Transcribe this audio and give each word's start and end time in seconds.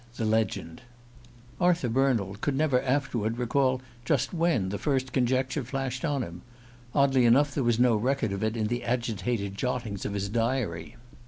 THE 0.15 0.25
LEGEND 0.25 0.81
I 1.59 1.65
ARTHUR 1.65 1.89
BERNALD 1.89 2.41
could 2.41 2.55
never 2.57 2.81
afterward 2.81 3.37
recall 3.37 3.83
just 4.03 4.33
when 4.33 4.69
the 4.69 4.79
first 4.79 5.13
conjecture 5.13 5.63
flashed 5.63 6.03
on 6.03 6.23
him: 6.23 6.41
oddly 6.95 7.23
enough, 7.23 7.53
there 7.53 7.63
was 7.63 7.77
no 7.77 7.95
record 7.95 8.31
of 8.31 8.43
it 8.43 8.57
in 8.57 8.65
the 8.65 8.83
agitated 8.83 9.55
jottings 9.59 10.03
of 10.03 10.15
his 10.15 10.27
diary. 10.27 10.95